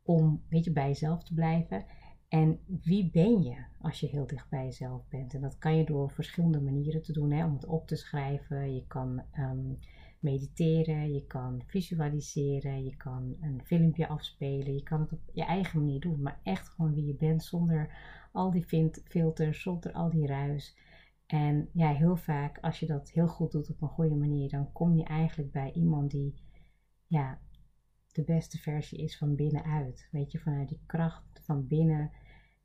Om, 0.04 0.44
weet 0.50 0.64
je, 0.64 0.72
bij 0.72 0.88
jezelf 0.88 1.24
te 1.24 1.34
blijven. 1.34 1.86
En 2.28 2.60
wie 2.66 3.12
ben 3.12 3.44
je 3.44 3.66
als 3.80 4.00
je 4.00 4.08
heel 4.08 4.28
dicht 4.28 4.50
bij 4.50 4.64
jezelf 4.64 5.08
bent? 5.08 5.34
En 5.34 5.42
dat 5.42 5.58
kan 5.58 5.78
je 5.78 5.86
door 5.86 6.12
verschillende 6.12 6.62
manieren 6.62 7.02
te 7.02 7.14
doen. 7.14 7.32
Hè? 7.32 7.46
Om 7.46 7.54
het 7.54 7.66
op 7.66 7.88
te 7.88 7.96
schrijven. 7.96 8.76
Je 8.76 8.88
kan 8.88 9.24
um, 9.40 9.80
mediteren, 10.22 11.14
je 11.14 11.26
kan 11.26 11.62
visualiseren, 11.66 12.84
je 12.84 12.96
kan 12.96 13.36
een 13.42 13.62
filmpje 13.64 14.08
afspelen, 14.08 14.74
je 14.74 14.84
kan 14.84 15.02
het 15.02 15.12
op 15.12 15.20
je 15.34 15.46
eigen 15.46 15.80
manier 15.80 16.00
doen, 16.00 16.22
maar 16.22 16.40
echt 16.44 16.70
gewoon 16.70 16.94
wie 16.94 17.06
je 17.06 17.16
bent 17.16 17.44
zonder 17.44 17.96
al 18.32 18.52
die 18.52 18.66
filters, 19.04 19.62
zonder 19.62 19.92
al 19.92 20.10
die 20.10 20.28
ruis. 20.28 20.78
En 21.26 21.70
ja, 21.74 21.94
heel 21.94 22.16
vaak 22.16 22.58
als 22.60 22.80
je 22.80 22.86
dat 22.86 23.10
heel 23.10 23.28
goed 23.28 23.52
doet 23.52 23.70
op 23.70 23.82
een 23.82 23.88
goede 23.88 24.16
manier, 24.16 24.50
dan 24.50 24.72
kom 24.72 24.96
je 24.96 25.04
eigenlijk 25.04 25.52
bij 25.52 25.72
iemand 25.74 26.12
die 26.12 26.34
ja, 27.08 27.40
de 28.12 28.24
beste 28.24 28.58
versie 28.58 29.00
is 29.04 29.18
van 29.18 29.36
binnenuit. 29.36 30.08
Weet 30.12 30.32
je, 30.32 30.40
vanuit 30.40 30.70
die 30.70 30.82
kracht 30.86 31.42
van 31.44 31.68
binnen 31.68 32.12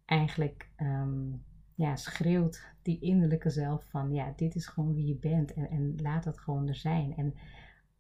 eigenlijk 0.05 0.71
um, 0.77 1.45
ja, 1.77 1.97
schreeuwt 1.97 2.63
die 2.83 3.01
innerlijke 3.01 3.51
zelf 3.51 3.85
van 3.91 4.13
ja, 4.13 4.33
dit 4.37 4.55
is 4.55 4.67
gewoon 4.67 4.95
wie 4.95 5.07
je 5.07 5.17
bent 5.17 5.53
en, 5.53 5.71
en 5.71 5.95
laat 5.97 6.25
dat 6.25 6.39
gewoon 6.39 6.69
er 6.69 6.75
zijn. 6.75 7.17
En 7.17 7.35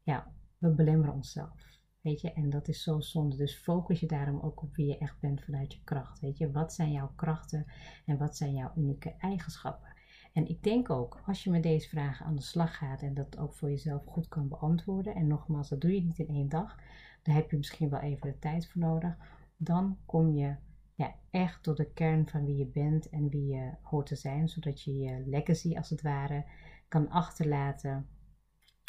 ja, 0.02 0.32
we 0.58 0.70
belemmeren 0.70 1.14
onszelf. 1.14 1.64
Weet 2.00 2.20
je, 2.20 2.32
en 2.32 2.50
dat 2.50 2.68
is 2.68 2.82
zo 2.82 3.00
zonde. 3.00 3.36
Dus 3.36 3.56
focus 3.56 4.00
je 4.00 4.06
daarom 4.06 4.40
ook 4.40 4.62
op 4.62 4.74
wie 4.74 4.86
je 4.86 4.98
echt 4.98 5.20
bent 5.20 5.42
vanuit 5.42 5.72
je 5.72 5.80
kracht. 5.84 6.20
Weet 6.20 6.38
je, 6.38 6.50
wat 6.50 6.72
zijn 6.72 6.92
jouw 6.92 7.12
krachten 7.16 7.66
en 8.04 8.18
wat 8.18 8.36
zijn 8.36 8.54
jouw 8.54 8.72
unieke 8.76 9.14
eigenschappen? 9.18 9.94
En 10.32 10.48
ik 10.48 10.62
denk 10.62 10.90
ook, 10.90 11.22
als 11.26 11.44
je 11.44 11.50
met 11.50 11.62
deze 11.62 11.88
vragen 11.88 12.26
aan 12.26 12.36
de 12.36 12.42
slag 12.42 12.76
gaat 12.76 13.02
en 13.02 13.14
dat 13.14 13.38
ook 13.38 13.54
voor 13.54 13.70
jezelf 13.70 14.04
goed 14.04 14.28
kan 14.28 14.48
beantwoorden, 14.48 15.14
en 15.14 15.26
nogmaals, 15.26 15.68
dat 15.68 15.80
doe 15.80 15.94
je 15.94 16.02
niet 16.02 16.18
in 16.18 16.28
één 16.28 16.48
dag, 16.48 16.78
daar 17.22 17.34
heb 17.34 17.50
je 17.50 17.56
misschien 17.56 17.88
wel 17.88 18.00
even 18.00 18.30
de 18.30 18.38
tijd 18.38 18.68
voor 18.68 18.80
nodig, 18.80 19.16
dan 19.56 19.98
kom 20.06 20.34
je 20.34 20.56
ja, 20.96 21.14
echt 21.30 21.62
tot 21.62 21.76
de 21.76 21.92
kern 21.92 22.28
van 22.28 22.44
wie 22.44 22.56
je 22.56 22.66
bent 22.66 23.08
en 23.08 23.28
wie 23.28 23.46
je 23.46 23.72
hoort 23.82 24.06
te 24.06 24.16
zijn, 24.16 24.48
zodat 24.48 24.82
je 24.82 24.98
je 24.98 25.22
legacy 25.26 25.76
als 25.76 25.90
het 25.90 26.02
ware 26.02 26.44
kan 26.88 27.08
achterlaten 27.08 28.06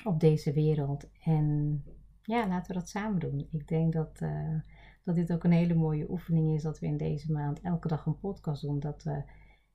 op 0.03 0.19
deze 0.19 0.53
wereld. 0.53 1.09
En 1.23 1.83
ja, 2.21 2.47
laten 2.47 2.73
we 2.73 2.79
dat 2.79 2.89
samen 2.89 3.19
doen. 3.19 3.47
Ik 3.51 3.67
denk 3.67 3.93
dat, 3.93 4.21
uh, 4.21 4.59
dat 5.03 5.15
dit 5.15 5.33
ook 5.33 5.43
een 5.43 5.51
hele 5.51 5.75
mooie 5.75 6.09
oefening 6.11 6.55
is 6.55 6.63
dat 6.63 6.79
we 6.79 6.85
in 6.85 6.97
deze 6.97 7.31
maand 7.31 7.61
elke 7.61 7.87
dag 7.87 8.05
een 8.05 8.19
podcast 8.19 8.61
doen, 8.61 8.79
dat 8.79 9.03
we 9.03 9.23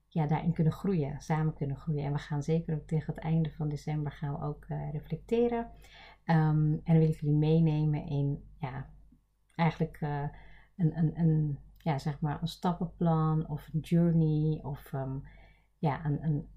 ja, 0.08 0.26
daarin 0.26 0.52
kunnen 0.52 0.72
groeien, 0.72 1.20
samen 1.20 1.54
kunnen 1.54 1.76
groeien. 1.76 2.04
En 2.04 2.12
we 2.12 2.18
gaan 2.18 2.42
zeker 2.42 2.74
ook 2.74 2.86
tegen 2.86 3.14
het 3.14 3.22
einde 3.22 3.50
van 3.50 3.68
december 3.68 4.12
gaan 4.12 4.32
we 4.32 4.44
ook 4.44 4.64
uh, 4.68 4.92
reflecteren. 4.92 5.70
Um, 6.26 6.72
en 6.72 6.80
dan 6.84 6.98
wil 6.98 7.08
ik 7.08 7.20
jullie 7.20 7.36
meenemen 7.36 8.06
in 8.06 8.42
ja, 8.58 8.90
eigenlijk 9.54 10.00
uh, 10.00 10.28
een, 10.76 10.98
een, 10.98 11.18
een 11.18 11.58
ja, 11.82 11.98
zeg 11.98 12.20
maar 12.20 12.42
een 12.42 12.48
stappenplan 12.48 13.48
of 13.48 13.68
een 13.72 13.80
journey 13.80 14.60
of 14.62 14.92
um, 14.92 15.22
ja, 15.78 16.04
een, 16.04 16.24
een, 16.24 16.48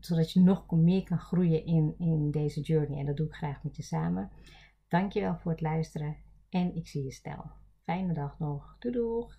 zodat 0.00 0.32
je 0.32 0.40
nog 0.40 0.70
meer 0.70 1.04
kan 1.04 1.18
groeien 1.18 1.64
in, 1.64 1.94
in 1.98 2.30
deze 2.30 2.60
journey. 2.60 2.98
En 2.98 3.06
dat 3.06 3.16
doe 3.16 3.26
ik 3.26 3.34
graag 3.34 3.62
met 3.62 3.76
je 3.76 3.82
samen. 3.82 4.30
Dankjewel 4.88 5.36
voor 5.36 5.50
het 5.50 5.60
luisteren 5.60 6.16
en 6.50 6.74
ik 6.74 6.88
zie 6.88 7.04
je 7.04 7.12
snel. 7.12 7.50
Fijne 7.82 8.12
dag 8.12 8.38
nog. 8.38 8.76
Doei 8.78 8.94
doeg! 8.94 9.38